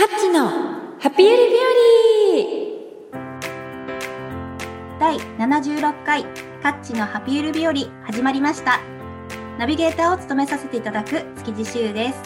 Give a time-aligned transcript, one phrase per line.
[0.00, 0.48] カッチの
[0.98, 2.48] ハピユリ日
[4.98, 6.24] 第76回
[6.62, 7.74] カッチのハピゆる日和
[8.06, 8.80] 始まりました
[9.58, 12.22] ナビゲーターを務めさせていただく築地修です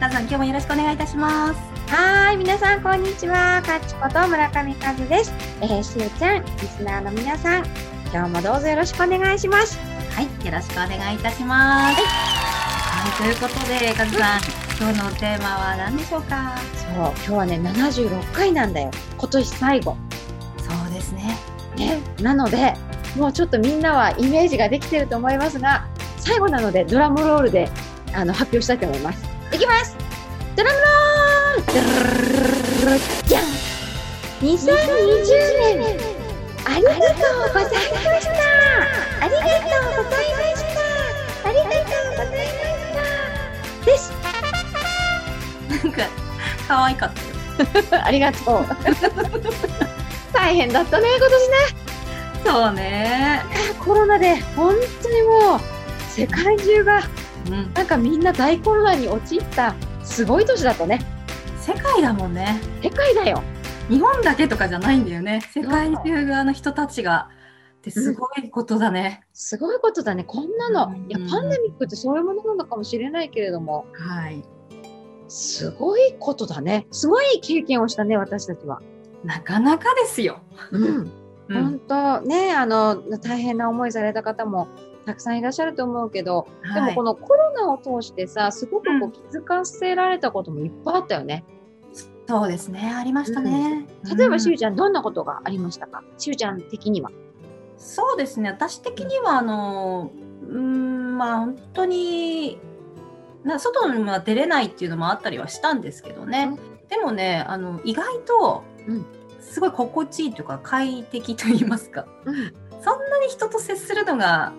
[0.00, 1.60] カズさん今日もよろしくお願いいたします
[1.92, 3.62] はい、皆さんこんにちは。
[3.62, 5.32] かっちこと村上和です。
[5.62, 7.64] えー、しゅうちゃん、リスナーの皆さん、
[8.12, 9.78] 今日もどうぞよろしくお願いします。
[10.18, 16.56] はいよろしくお願いいたしますはい、ということでカズさん今日のテーマは何でしょうか？
[16.76, 18.90] そう、今日はね、76回なんだよ。
[19.18, 19.96] 今年最後。
[20.58, 21.36] そうですね
[21.76, 22.00] ね。
[22.20, 22.74] なので、
[23.16, 25.86] もうちょっとみんなはイメージができてると思いますが、
[26.18, 27.68] 最後なのでドラムロールで
[28.14, 29.24] あの発表したいと思います。
[29.52, 29.96] いきます
[30.54, 31.74] ドラムロー
[32.92, 33.42] ルじゃん
[34.42, 34.58] !2020
[35.78, 35.98] 年
[36.66, 37.02] ありがとう
[37.54, 37.70] ございま
[38.20, 38.30] した
[39.24, 39.46] ありがと
[40.02, 40.37] うございました
[45.84, 46.02] なんか
[46.66, 47.98] 可愛かった。
[47.98, 48.66] よありがとう。
[50.32, 51.56] 大変だったね、今年ね。
[52.44, 53.42] そうね。
[53.80, 55.60] コロナで本当にもう
[56.08, 57.02] 世界中が
[57.46, 57.72] うん。
[57.74, 61.00] なんかみんな大混乱に陥ったすごい年だったね。
[61.58, 62.60] 世界だもんね。
[62.82, 63.42] 世界だよ。
[63.88, 65.40] 日本だけとかじゃないんだよね。
[65.52, 67.28] 世界中側の人たちが。
[67.78, 70.24] ってすごいことだね、すごいことだね。
[70.24, 70.96] こんなの。
[71.08, 74.42] いやうん、パンデミックってそういうものなのかもしれないけれども、はい
[75.28, 76.86] すごいことだね。
[76.90, 78.80] すごい経験をしたね、私たちは。
[79.24, 80.40] なかなかですよ、
[80.72, 80.84] うん。
[80.84, 81.12] うん
[81.50, 84.68] 本当ね、あの、大変な思いされた方も
[85.06, 91.44] たくさんいらっしゃると思うけど、でもこのコロナを通してさ、すごくこうう気づかせられたこともいっぱいあったよね。
[92.28, 96.04] そうですねありましたね、例えば、うんしゅうちゃん、どんなことがありましたか？
[96.18, 97.10] しゅうちゃん的には。
[97.78, 100.10] そうですね私的にはあの
[100.46, 102.58] うーんまあ本当に
[103.48, 106.56] な外には出れないっていうのもあったりはしたんですけどね、
[106.88, 109.06] でもねあの意外とうん。
[109.40, 112.06] すごい心地いいというか快適と言いますか。
[112.24, 112.54] うん。
[112.82, 114.52] そんなに人と接するのが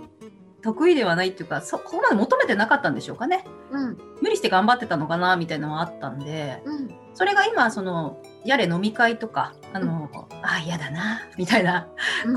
[0.62, 3.46] 得意ではないっていうかそここまで求めてなかったんでしょうかね。
[3.72, 3.98] うん。
[4.22, 6.62] 無理して頑張ってたのかなみたいなのはあったんで。
[6.66, 6.96] うん。
[7.14, 10.10] それが今そのやれ飲み会とかあの、
[10.42, 11.88] あ嫌だなみたいな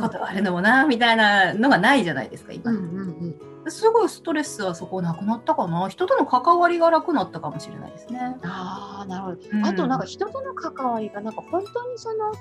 [0.00, 2.86] ことあるのもなみたいなのがないじゃないですか今、うんうんう
[3.28, 3.40] ん。
[3.72, 5.88] すごいストレスはそこなくなったかな？
[5.88, 8.36] 人との関わりが楽になったかもしれないですね。
[8.44, 9.38] ああ、なるほど。
[9.52, 12.32] うんあとなんか人との関わりがなんか本当にその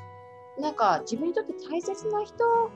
[0.60, 2.70] なんか自分にとって大切な人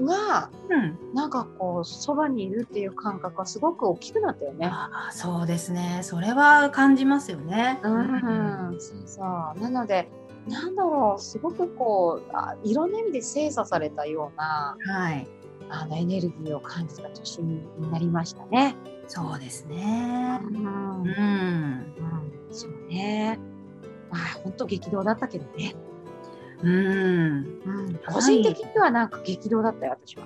[0.00, 4.66] がうん、なんかこうそばにいるっていう感覚はすごく大きくなったよね。
[4.66, 7.78] ああそうですねそれは感じますよね。
[7.84, 9.24] うん、そうそう。
[9.60, 10.10] なので
[10.48, 15.28] なんだろうすごくこうあいろんな意味で精査されたようなはい
[15.68, 18.76] あのエネルギーを感じた年になりましたね。
[19.06, 20.40] そうですね。
[20.42, 23.38] うんうんうん、そうね。
[24.10, 25.74] まあ本当激動だったけどね。
[26.62, 30.24] うんうん、個人的にはなんか激動だったよ、私は。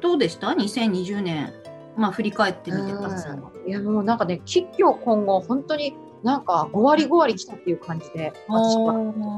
[0.00, 1.52] どうでした？2020年
[1.96, 3.70] まあ振り返ってみてください。
[3.70, 8.94] いやもうなんかね、吉居今後、本当になんか5割5割来たっていう感じで、私は、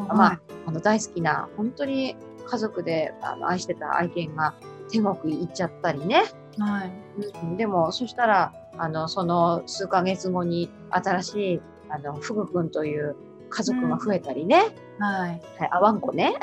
[0.08, 2.16] まあ、あの大好きな、本当に
[2.46, 4.54] 家族であの愛してた愛犬が
[4.90, 6.24] 天国行っちゃったりね。
[6.58, 6.92] はい
[7.42, 13.16] うん、でも、そしたら、あの、その数ヶ月後に新しい、あの、フグ君という
[13.50, 14.68] 家族が増えたりね。
[14.98, 15.42] はい。
[15.58, 16.34] はい、あわんこね。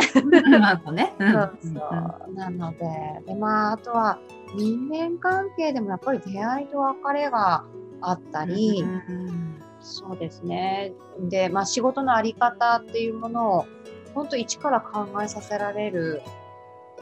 [0.59, 1.13] ま あこうね。
[1.19, 2.33] うんそうそう。
[2.33, 4.19] なので、で、まあ、あとは
[4.55, 7.63] 人間関係でもやっぱり出会いと別れが
[8.01, 10.93] あったり、うんそうですね。
[11.29, 13.65] で、まあ、仕事のあり方っていうものを、
[14.13, 16.21] 本当一から考えさせられる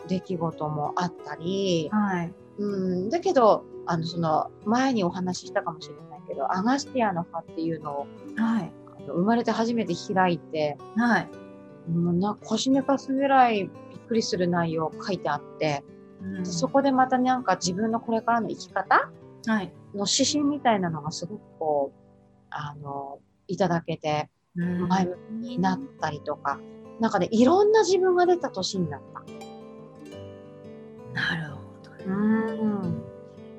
[0.07, 2.33] 出来事もあったり、はい。
[2.57, 8.71] うん、だけど、あの、その、前にお話ししたかもしれないけど、アガスティアの葉っていうのを、はい。
[8.97, 11.29] あの生まれて初めて開いて、はい。
[11.89, 13.69] もうな腰抜かすぐらいびっ
[14.07, 15.83] くりする内容書いてあって、
[16.21, 19.11] うんそこでまたなんか自分のこれからの生き方
[19.45, 19.71] はい。
[19.93, 21.97] の指針みたいなのがすごくこう、
[22.49, 26.59] あの、いただけて、うん前向きになったりとか、
[26.99, 29.23] なんかね、いろんな自分が出た年になった。
[31.15, 31.59] なるほ
[32.05, 32.13] ど。
[32.13, 33.03] うん。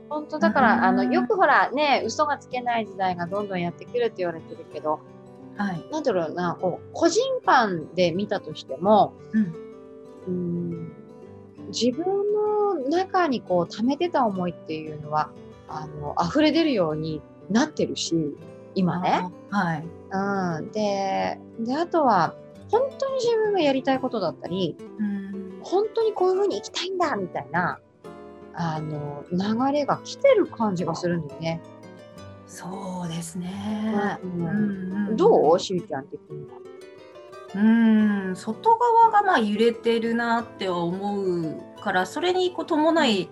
[0.08, 5.00] 本当だから、あの、よくほらね、嘘がつけない時代がどんどんやってくるって言われてるけど、
[5.56, 5.85] はい。
[5.91, 9.55] なんだろうな、こう、個人間で見たとしても、うん
[10.26, 10.93] うん
[11.69, 15.31] 自分の中にこう溜めてた思いっていうのは、
[15.69, 17.20] あの、溢れ出るように
[17.50, 18.14] なってるし、
[18.75, 19.29] 今ね。
[19.50, 19.85] はい。
[20.12, 20.70] うん。
[20.70, 22.35] で、で、あとは、
[22.70, 25.16] 本当に自分がやりたいことだったり、うん。
[25.71, 27.81] 本当にこういう風に生きたいんだみたいな、
[28.55, 31.61] あの、流れが来てる感じがするんだよね。
[32.47, 34.19] そうですね。
[34.23, 34.41] うん。
[34.41, 35.59] うんうんどう？
[35.59, 36.59] しゅうちゃん的には。
[37.57, 38.37] うん。
[38.37, 43.29] 外側がまあ揺れてるなって思うからそれにこう伴い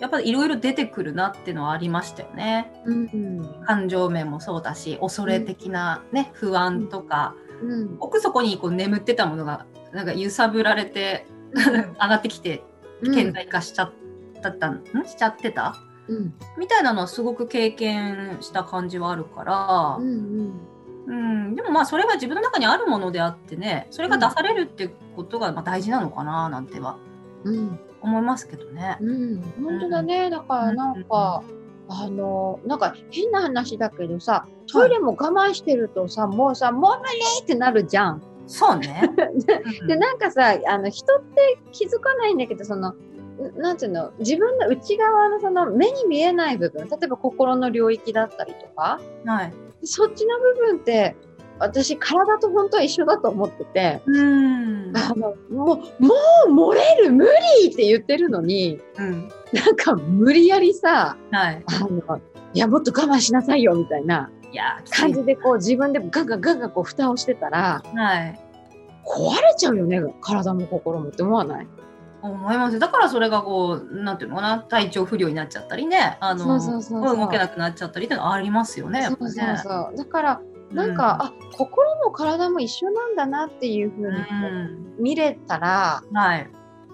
[0.00, 2.72] やっぱりいろいろ出てくるなっていうのはありましたよね。
[2.84, 3.64] うん。
[3.66, 7.96] 感情面もそうだし恐れ的なね、不安とか、うん。
[8.00, 12.62] 奥底にこう眠ってたものがなんか揺さぶられて上がってきて
[13.04, 13.92] 顕在化しちゃっ
[14.58, 15.76] た、ん、しちゃってた？
[16.08, 16.34] うん。
[16.58, 20.60] みたいなのはすごく経験した感じはあるからう、ん
[21.06, 26.98] うん、でもまあそれが自分の中にあるものであってねそれが出されるってことがまあ大事なのかななんては
[27.44, 27.78] うん。
[28.02, 28.96] 思いますけどね。
[29.00, 29.42] うん。
[29.62, 30.30] 本当だね。
[30.30, 31.42] だからなんか、
[31.86, 38.22] あのなんか変な話だけどさトイレも我慢してるとさ、もうさもう無理ってなるじゃん。
[38.50, 39.02] そうね。
[39.86, 42.96] でなんかさあの人って気づかないんだけどそのん
[43.56, 49.52] なんていうの自分の内側のその目に見えない部分例えば心の領域だったりとかはい。
[49.84, 51.14] そっちの部分って
[51.60, 54.00] 私体と本当は一緒だと思ってて。
[54.06, 54.92] うん。
[54.96, 56.14] あのもうも
[56.48, 57.24] う漏れる無
[57.60, 59.28] 理って言ってるのにうん。
[59.52, 61.62] なんか無理やりさはい。
[61.66, 62.20] あの
[62.52, 64.28] いやもっと我慢しなさいよみたいな
[64.90, 68.40] 感じでこう自分でガンガンガンガンこう蓋をしてたらはい。
[69.04, 71.66] 壊れちゃうよね体も心もって思わない？
[72.22, 79.30] 思いますだからそれがこうなんていうのかな体調不良になっちゃったりねあの動けなくなっちゃったりっていうのはありますよねやっぱね。
[79.30, 80.40] そうそうそうだから
[80.72, 86.48] なんか、あ心も体も一緒なんだなっていうふうに見れたら、はい。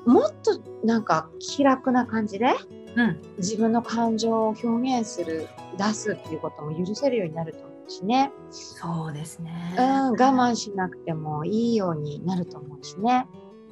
[0.07, 2.55] もっとなんか気楽な感じで
[2.97, 3.21] うん。
[3.39, 5.49] 自分の感情を表現する
[5.79, 9.77] 出すっていうことも許せるようになると思うしね、そうですね。
[9.79, 13.27] うん、我慢しなくてもいいようになると思うしね。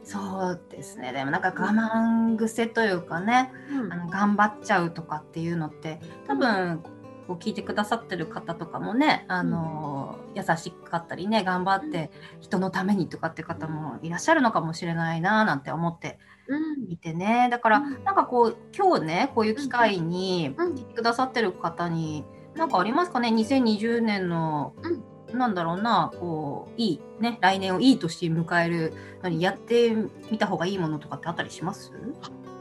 [0.05, 0.19] そ
[0.50, 1.12] うですね。
[1.12, 3.50] でもなんか我慢癖というかね、
[3.91, 6.82] あの頑張っちゃうとかっていうのって多分
[7.27, 12.11] こう聞いてくださってる方とかもね、あの優しかったりね頑張って
[12.41, 16.34] 人のためにとかって方もいらっしゃるのかもしれないななんて思ってうん
[16.88, 17.49] いてね。
[17.50, 18.05] だからうん。
[18.05, 20.75] なんかこう今日ねこういう機会にうん。
[20.75, 22.25] 聞いてくださってる方に
[22.55, 24.75] 何かありますかね？2020年の、
[25.32, 28.93] なんだろうなこういいね来年をいい年迎える
[29.23, 29.91] のにやって
[30.31, 31.91] みた方がいいものとかってあったりします？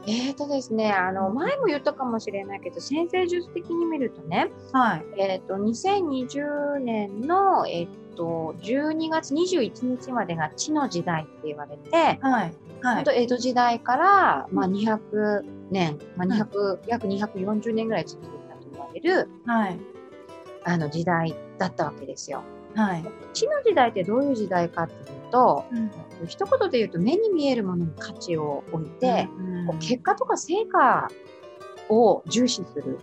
[0.06, 5.04] えーとですね、あの前も言ったかもしれないけど先生術的に見るとね、はい。
[5.16, 7.92] えー、と2020年の、えー、と
[8.22, 13.04] 12月21日までが地の時代って言われて、はいはい。
[13.14, 19.80] 江戸時代から、まあ、200年、まあ、200約240年ぐらい続いたと言われるはい。
[20.64, 22.42] あの時代だったわけですよ。
[22.74, 25.90] はい、地の時代ってどういう時代かっていうと、うん。
[26.26, 31.08] 一言で言うと目に見えるものに価値を置いて、うん結果とか成果
[31.88, 32.98] を重視する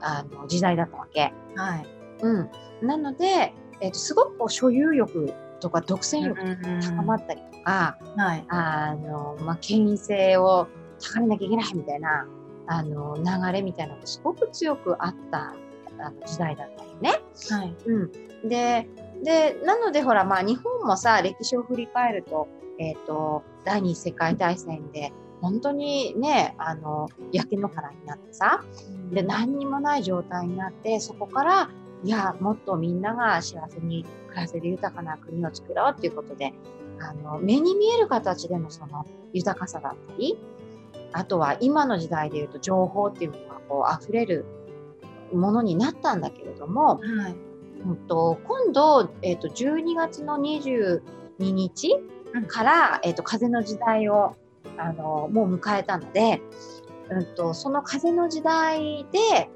[0.00, 1.32] あの時代だったわけ。
[1.56, 1.86] はい。
[2.20, 2.50] うん、
[2.82, 8.44] なので、えっとすごくこう所有欲とか独占欲が高まったりとか、はい。
[8.48, 10.68] あのまあ、権威性を
[11.00, 12.26] 高めなきゃいけないみたいな
[12.68, 15.54] あの流れみたいなのがすごく強くあった
[15.98, 17.20] あの時代だったよね。
[17.50, 17.74] はい。
[17.86, 18.12] うん、
[18.48, 18.88] で
[19.22, 22.48] でなのでほら、まあ、日本もさ歴史を振り返ると,、
[22.78, 28.64] えー、と第二次世界大戦で本当にねあの焼け野原になってさ
[29.10, 31.70] で何にもない状態になってそこから
[32.04, 36.52] いやもっとみんなが幸せに暮らせる豊かな国を作ろうっていうことで
[36.98, 40.38] あの目に見える形でのその豊かさだったり
[41.12, 44.44] あとは今の時代でいうと情報っていうのがこう溢れる
[45.32, 47.34] ものになったんだけれども、はい。
[47.84, 51.00] うんと今度、えー、と12月の22
[51.38, 51.96] 日
[52.34, 52.46] うん。
[52.46, 54.36] から、えー、と風の時代を
[54.78, 56.40] あのもう迎えたので、
[57.10, 59.50] うん、とその風の時代で、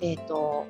[0.00, 0.66] えー、と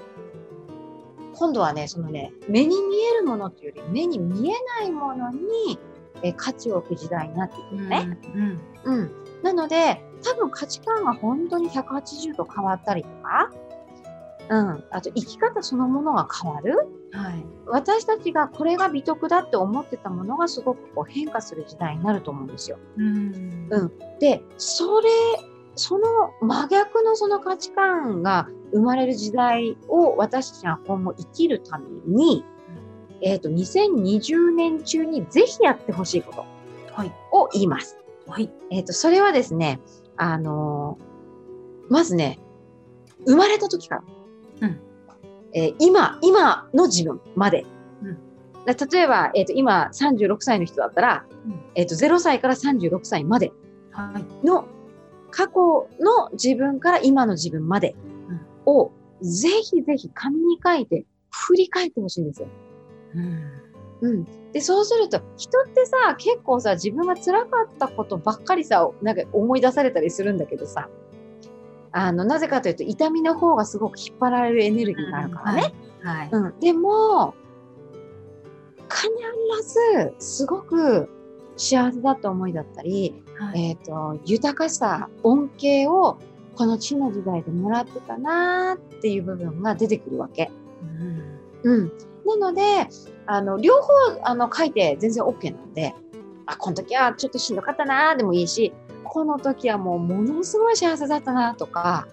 [1.34, 5.78] 今度はねそのね目に見えるものっていうより目に見えないものに、
[6.22, 8.18] えー価値を置く時代になっていくのね。
[8.34, 9.10] うんうん、
[9.42, 13.50] なので多分価値観が本当に180度変わったりとか、
[14.48, 16.88] うん、あと生き方そのものが変わる。
[17.12, 17.44] はい。
[17.66, 22.78] 私たちがこれが美徳だって思ってたものがすごくこう変化する時代になると思うんですよ。
[22.96, 23.68] うん。
[23.70, 23.92] うん。
[24.18, 25.08] でそれ
[25.80, 32.44] その真逆のその価値観が生まれる時代を私たちが今後生きるために、
[33.22, 36.44] えっ、と2020年中にぜひやってほしいこと
[36.92, 37.96] はいを言います。
[38.28, 38.50] はい。
[38.70, 39.80] えっ、と、それはですね、
[40.18, 42.38] あのーまずね、
[43.26, 44.02] 生まれた時か
[44.60, 44.80] ら、うん。
[45.54, 47.64] えー今、今の自分まで。
[48.02, 48.18] うん。
[48.66, 51.60] だ例えば、えっ、と、今36歳の人だったら、うん。
[51.74, 53.50] えっ、と、0歳から36歳まで
[53.92, 54.46] はい。
[54.46, 54.68] の
[55.30, 57.94] 過去の自分から今の自分まで
[58.66, 58.90] を、
[59.22, 62.48] ぜひぜひ紙に書いて振り返ってほしいんですよ。
[63.14, 63.60] うん
[64.02, 64.52] うん。
[64.52, 70.88] で、そうすると、人ってさ、結構さ、自分が辛かったことばっかりさ、なんか思い出されたりするんだけどさ、
[71.92, 75.74] あの、なぜかというと、痛みの方がすごく引っ張られるエネルギーがあるからね。
[76.02, 76.28] はい。
[76.32, 76.60] うん。
[76.60, 77.34] でも、
[78.88, 79.08] 必
[79.62, 81.08] ず、すごく
[81.56, 86.18] 幸せだった思いだったり、はいえっ、と、豊かさ、恩恵を、
[86.56, 90.50] この地の時代でもらってたなーっていう部分が出てくるわけ。
[90.82, 91.92] うんうん。
[92.26, 92.62] なので、
[93.26, 93.92] あの、両方、
[94.24, 95.94] あの、書いて全然 OK なので、
[96.44, 102.08] あ、この時はちょっとしんどかったなーでもいいし、この時はもうものすごい幸せだったなとか、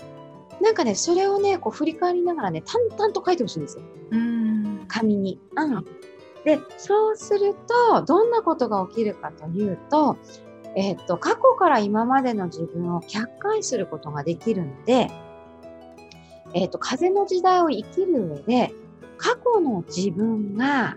[0.62, 3.84] なんかね、それをね、こう振り返りながらね、淡々と書いてほしいんですよ。
[4.12, 5.40] うん紙に。
[5.56, 5.86] うん。
[6.44, 7.56] で、そうする
[7.92, 10.16] と、どんなことが起きるかというと、
[10.78, 15.10] えっ、と、過去から今までの自分を客観視することができるので、
[16.54, 18.72] えっ、と、風の時代を生きる上で、
[19.18, 20.96] 過去の自分が、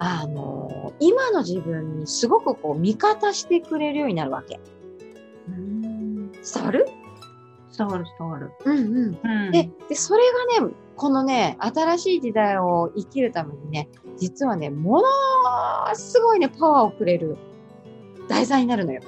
[0.00, 4.60] あの今の自分にすごくこう味方してくれるようになるわけ。
[5.48, 6.86] うん伝わる？
[7.76, 8.52] 伝わる伝わる。
[8.64, 9.18] うんうん。
[9.24, 10.22] うんで、で、それ
[10.60, 15.08] がね、このね、新しい時代を生きるためにね、実はね、もの
[15.96, 17.36] すごいね、パワーをくれる
[18.28, 19.00] 題材になるのよ。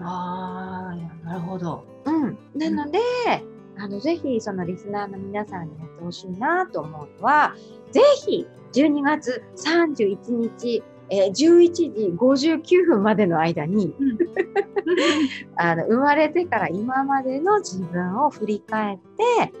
[0.00, 1.84] ああ、なるほど。
[2.04, 2.38] うん。
[2.54, 2.98] なので、
[3.76, 7.54] あの、ぜひ、そのリスナーの皆さんにやってほしいなと思うのは、
[7.90, 13.94] ぜひ、12月31日、えー11時59分までの間に、
[15.56, 19.52] あの、生まれてから今までの自分を振り返って、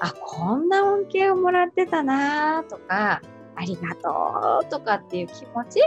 [0.00, 3.20] あ、こんな恩恵をもらってたなとか、
[3.56, 5.80] ありがとうとかっていう気持ち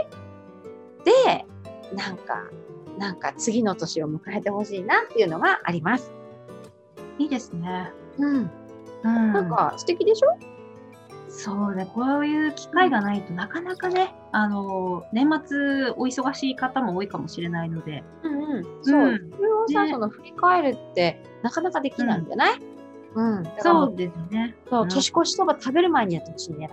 [1.04, 1.44] で、
[1.94, 2.48] なんか、
[2.98, 6.12] なんか次の年を迎えてほしいなっていうのがあります。
[7.18, 7.92] いいですね。
[8.18, 8.50] うん。
[9.04, 9.32] うん。
[9.32, 10.36] なんか素敵でしょ？
[11.30, 18.64] そうね、こういう機会がないとなかなかね、あの、年末お忙しい方も多いかもしれないので、うんうん。
[18.82, 19.00] そう。
[19.02, 22.60] うんそれをさ、ねその振り返るってなかなかできないんじゃない？
[23.14, 23.42] うん。
[23.42, 24.56] だからもそうですね。
[24.68, 26.70] そう、うん年越しそば食べる前にやってほしいね。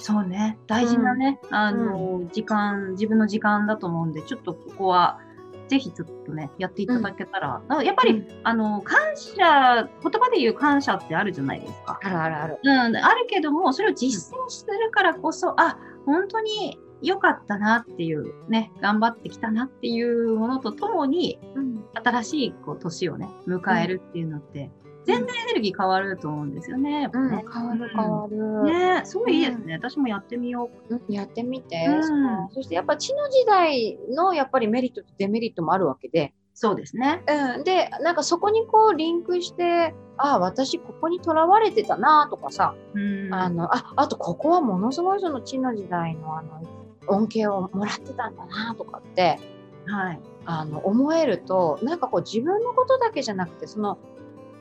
[0.00, 5.18] そうね、大事なね、あの、時間、自分の時間だと思うんで、ちょっとここは、
[5.68, 12.00] ぜひちょっとね、やっていただけたら、あやっぱり、うんあの、感謝、言葉で言う感謝ってあるじゃないですか。
[12.02, 12.58] あるあるある。
[12.62, 21.84] うん、あるけども、それを実践するからこそ、あ、本当に良かったなっていう、ね、頑張ってきたなっていうものとともに、うん。
[21.94, 24.70] 新しいこう年をね、迎えるっていうのって、
[25.08, 27.08] 全然エネルギー変わると思うんですよね。
[27.10, 28.62] うん、ね変わる変わる。
[28.64, 29.74] ねすごいいいですね。
[29.74, 32.18] 私もやってみようんやってみて、うんそう
[32.50, 36.58] そしてやっぱ地の時代のやっぱりメリットとデメリットもあるわけで、う。
[36.58, 37.22] そうですね。
[37.56, 43.32] うん、でなんかそこにこうリンクしてああ私ここにとらわれてたなとかさ、うん。
[43.32, 46.62] あのああとここはものすごいその地の時代のあの
[47.08, 49.38] 恩恵をもらってたんだなとかって
[49.86, 50.20] はい。
[50.44, 53.98] あの思えるとなんかこう自分のことだけじゃなくてその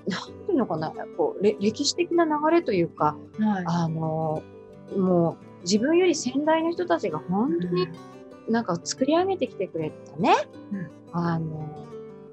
[0.08, 3.64] なんていうのかなこうれ歴史的な流れというかはい。
[3.68, 4.42] あの
[4.96, 7.88] もう自分より先代の人たちが本当に
[8.48, 10.34] なんか作り上げてきてくれたね、
[10.72, 11.88] うんあの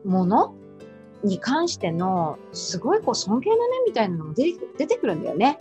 [0.04, 0.54] もの
[1.22, 5.58] に関してのすごいこう尊敬の念みたいなのも出て出てくるんだよね。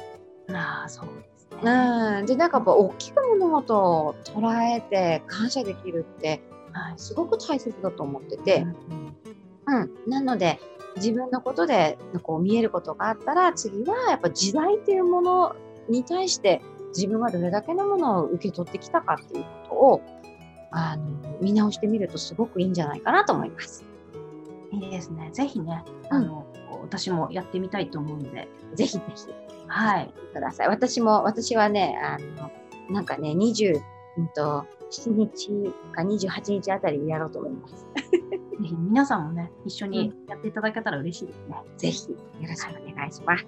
[0.50, 1.72] ああ、そうですね。
[2.20, 6.42] うん、でなんかやっぱ大きく物事を捉えて感謝できるって
[6.74, 6.94] はい。
[6.98, 8.66] すごく大切だと思ってて、
[9.68, 10.60] うんうん、なので
[10.98, 15.56] 自分のことでこう見えることがあったら次はやっぱ時代っていうもの
[15.90, 16.62] に対して
[16.96, 20.02] 自分がどれだけのものを受け取ってきたかっていうことを
[20.72, 23.84] あの見直してみるとすごくいいんじゃないかなと思います。
[24.72, 25.30] いいですね。
[25.32, 26.48] ぜひね、うんあの、
[26.82, 28.48] 私もやってみたいと思うので。
[28.74, 29.28] ぜひぜひ
[29.68, 30.14] はい。
[30.34, 30.68] ください。
[30.68, 32.52] 私も私はねあの
[32.90, 33.82] なんかね20
[34.18, 37.88] うんと7日か28日あたりにやろうと思います。
[37.94, 38.08] ぜ
[38.62, 41.56] ひ皆さんもね、一緒にやっていただけたら嬉しいですね。
[41.78, 43.46] ぜひよろしくお願いします。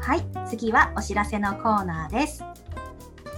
[0.00, 2.42] はい、次はお知らせのコーナーです。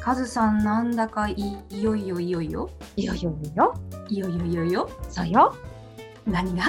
[0.00, 1.35] カズさん、なんだかい
[1.71, 2.71] いよいよいよいよ。
[2.97, 3.75] いよいよいよ。
[4.09, 4.90] いよいよいよいよ。
[5.09, 5.54] そうよ。
[6.26, 6.64] 何が？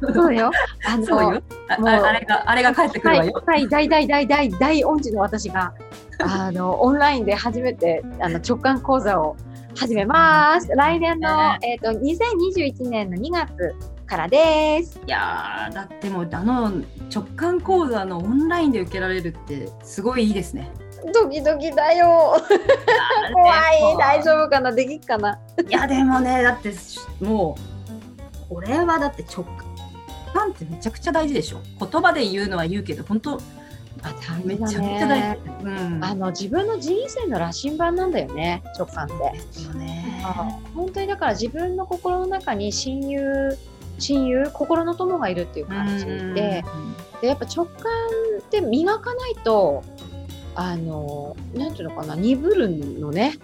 [0.14, 0.50] そうよ。
[0.86, 1.42] あのそうよ。
[1.68, 3.42] あもうああれが、あれが帰ってくるわよ。
[3.46, 5.72] はい、大大大大大音痴の私が、
[6.20, 9.36] あの、 オンラインで初めて、あの、直感講座を
[9.76, 10.68] 始めます。
[10.74, 13.74] 来年の、えっ、と、2021年の2月
[14.06, 15.00] からです。
[15.06, 16.72] いやー、だってもう、あの、
[17.12, 20.70] 直感講座のオンラインで受けられるって、すごいいいですね。
[21.12, 22.36] ドキドキだよ。
[23.32, 23.96] 怖い。
[23.98, 24.72] 大丈夫かな？
[24.72, 25.38] できっかな？
[25.68, 26.74] いやでもねだって
[27.20, 27.56] も
[28.48, 29.44] うこれはだって直
[30.34, 31.60] 感ってめちゃくちゃ大事でしょ。
[31.78, 33.40] 言葉で言うのは言うけど本当
[34.02, 34.14] あ
[34.44, 39.14] めちゃめちゃ大事、うん、あの自分の人生の羅針盤なんだよね直感って。
[39.32, 40.24] ですよね。
[40.74, 43.56] 本当にだから自分の心の中に親友
[43.98, 46.64] 親友心の友がいるっていう感じで。
[47.20, 47.74] でやっぱ直感
[48.38, 49.84] って磨かないと
[50.54, 53.38] あのなんていうのかな鈍るのね。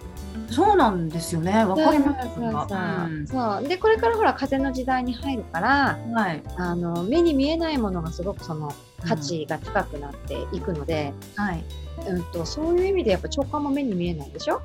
[0.50, 1.64] そうなんですよね。
[1.64, 2.28] わかります。
[2.34, 3.68] そうそうん。
[3.68, 6.42] でこれからほら風の時代に入るからはい。
[6.56, 8.72] あの目に見えないものがすごくその
[9.06, 11.64] 価値が高くなっていくので、はい。
[12.08, 14.60] うんとそういう意味でやっぱ直感も目に見えないでしょ、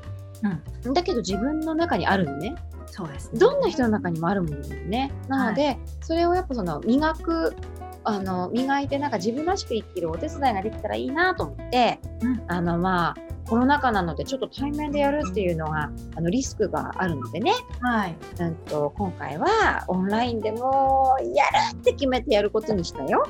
[0.94, 2.56] だけど自分の中にあるのね。
[2.88, 3.40] そうですね。
[3.40, 5.12] どんな人の中にもあるものなのね。
[5.30, 7.56] なので、それをやっぱその磨く
[8.03, 12.43] あの磨いてなんか自分らしく生きるお手伝いができたらいいなと思って、うん。
[12.48, 13.15] あのまあ
[13.48, 18.15] コロナ禍なのでちょっと対面でやるっていうのがあのリスクがあるのでね、はい。
[18.39, 23.27] うん、と今回はオンラインでもやるって決めてやることにしたよ。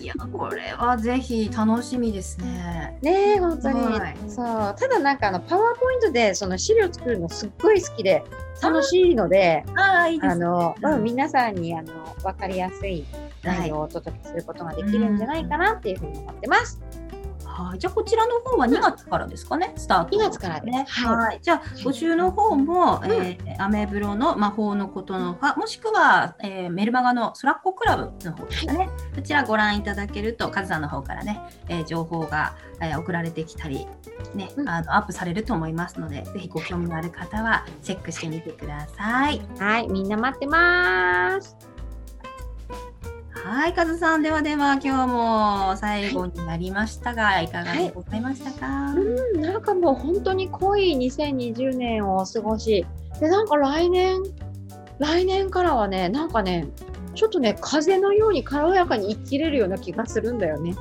[0.00, 2.98] いやこれはぜひ楽しみですね。
[3.02, 4.16] ねえ本当に、はい。
[4.28, 4.46] そう。
[4.46, 8.24] ただなんかあのパワーポイントでその資料作るのすっごい好きで
[8.62, 10.36] 楽しいのでああいいです。
[10.38, 13.04] ねあの、皆さんにあの分かりやすい
[13.42, 16.80] 内容をお届けすることができるんじゃないかなっていうふうに思ってます。
[16.80, 17.05] はい、
[17.78, 20.16] じゃあこちらの方は2月からですかね、スタート。
[20.16, 20.84] 2月からね。
[20.88, 21.38] はいはい。
[21.42, 28.90] じゃあ募集の方も、うんえーアメブロの魔法のことの葉、もしくは、えーメルマガのソラッコクラブの方ですかね。
[29.14, 33.86] こちらご覧いただけると、カズさんの方からね、えー情報が、えー送られてきたり、
[34.34, 39.40] ね、うんあのアップされると思いますので、ぜひご興味のある方はチェックしてみてください。
[39.58, 41.75] はい、みんな待ってます。
[43.48, 52.84] はい、カズさん、ではでは今日も最後になりましたが、い、かがでございましたか、うん、なんかもう本当に濃い2020年をお過ごし。
[53.20, 54.20] で、なんか来年、
[54.98, 56.66] 来年からはね、なんかね、
[57.14, 60.74] ちょっとね、風のように軽やかに生きれるような気がするんだよね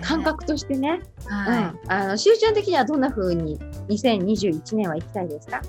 [0.00, 1.00] 感覚としてね。
[1.26, 1.80] はいうん。
[1.88, 5.60] あの、しゅうちゃん的にはどんな風に2021年は行きたいですか？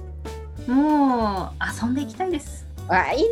[0.67, 2.67] もう遊んでいきたいです。
[2.88, 3.28] あ、いいね。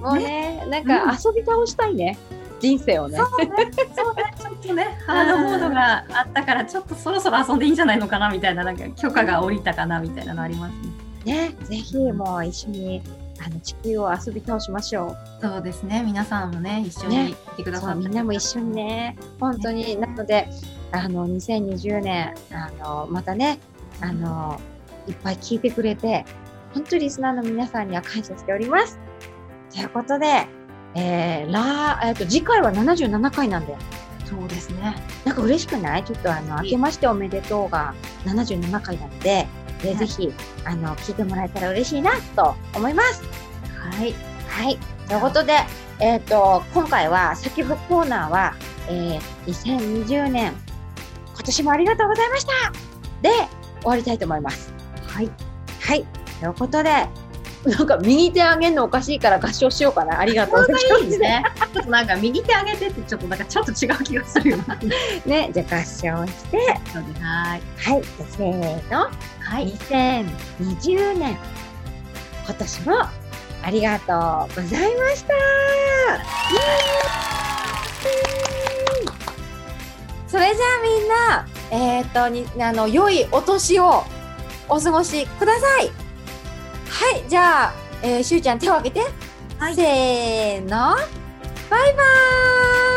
[0.00, 2.18] もうね、なんか遊び倒したいね。
[2.60, 3.18] 人生をね。
[3.18, 3.52] そうね、
[3.94, 10.72] そうね、ちょっとね、ハードモードがあったから、ちょっとそろそろ遊んでいいんじゃないのかなみたいな、なんか許可が下りたかなみたいなのあります
[11.26, 11.48] ね。
[11.50, 13.02] ね、ぜひもう一緒に
[13.44, 17.72] あの地球を遊び倒しましょそうですね、皆さんもね、一緒ねにいてくう。
[17.72, 20.48] ださって、そうみんなも一緒にね、本当に、なので、
[20.92, 23.58] あの2020年あのまたね、
[24.00, 24.60] あの
[25.06, 26.24] いっぱい聞いてくれて、
[26.74, 28.98] 本当にリスナーの皆さんには感謝しております。
[29.72, 30.46] ということで、
[30.94, 33.78] えー、らえっと次回は77回なんだよ。
[34.24, 34.96] そうですね。
[35.24, 36.04] なんか嬉しくない？
[36.04, 39.46] ちょっとあの、明けましておめでとうが77回なので、
[39.80, 40.32] えーはいぜひ、
[40.64, 43.22] あの、聞いてもらえたら嬉しいなと思います。
[43.78, 44.14] はい。
[44.48, 44.78] はい。
[45.08, 45.58] ということで、
[46.00, 48.54] えっ、と、今回は、先ほどコーナーは、
[48.88, 50.54] えー、2020年、
[51.34, 52.50] 今年もありがとうございました
[53.20, 53.30] で、
[53.82, 54.72] 終わりたいと思います。
[55.06, 55.30] はい。
[55.80, 56.06] はい。
[56.44, 60.20] ということで、なんか右手上げるのおかしいから合唱しようかな。
[60.20, 61.18] ありがとう ございます。
[61.74, 64.76] ちょっとなんか右手上げてって、ちょっとなんかちょっと違う気がするよな。
[65.24, 67.62] ね、じゃあ合唱して、はい。
[67.78, 68.02] はい。
[68.36, 69.08] せーの。
[69.40, 69.72] はい。
[69.72, 71.38] 2020年
[72.44, 72.92] 今年も
[73.62, 75.34] ありがとうございました
[80.28, 84.04] それじゃあみんなえっ、とにあの良いお年を
[84.68, 86.03] お過ごしください
[86.94, 89.00] はいじゃあ、えー、しゅうちゃん手を挙げて、
[89.58, 89.74] はい。
[89.74, 90.68] せーの。
[90.68, 92.93] バイバーイ